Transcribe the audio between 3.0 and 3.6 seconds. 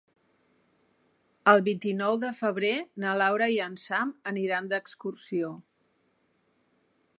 na Laura